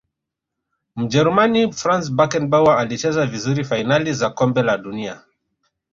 [0.95, 5.21] mjerumani franz beckenbauer alicheza vizuri fainali za kombe la dunia